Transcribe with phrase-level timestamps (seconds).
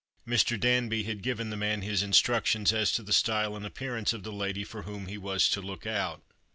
[0.27, 0.59] Mr.
[0.59, 4.31] Danby had given the man his instructions as to the style and appearance of the
[4.33, 6.23] lady for whom he was to look out.